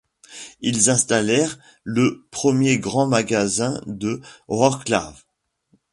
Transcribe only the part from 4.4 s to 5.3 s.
Wrocław.